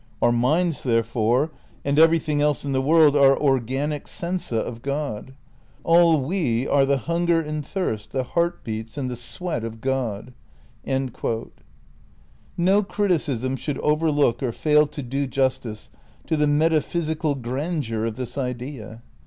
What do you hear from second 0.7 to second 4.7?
therefore, and everything else in the world are 'organic sensa'